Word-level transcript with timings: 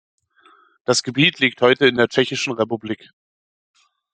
Das 0.83 1.03
Gebiet 1.03 1.37
liegt 1.37 1.61
heute 1.61 1.85
in 1.85 1.93
der 1.95 2.07
Tschechischen 2.07 2.53
Republik. 2.53 3.11